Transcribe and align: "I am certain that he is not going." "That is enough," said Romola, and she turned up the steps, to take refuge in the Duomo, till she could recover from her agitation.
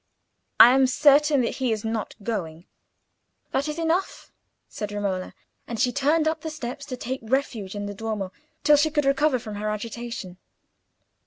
"I 0.59 0.71
am 0.73 0.87
certain 0.87 1.41
that 1.41 1.57
he 1.57 1.71
is 1.71 1.85
not 1.85 2.15
going." 2.23 2.65
"That 3.51 3.67
is 3.67 3.77
enough," 3.77 4.31
said 4.67 4.91
Romola, 4.91 5.35
and 5.67 5.79
she 5.79 5.91
turned 5.91 6.27
up 6.27 6.41
the 6.41 6.49
steps, 6.49 6.87
to 6.87 6.97
take 6.97 7.19
refuge 7.21 7.75
in 7.75 7.85
the 7.85 7.93
Duomo, 7.93 8.31
till 8.63 8.77
she 8.77 8.89
could 8.89 9.05
recover 9.05 9.37
from 9.37 9.57
her 9.57 9.69
agitation. 9.69 10.37